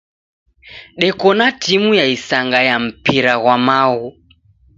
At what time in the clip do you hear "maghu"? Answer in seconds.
3.65-4.07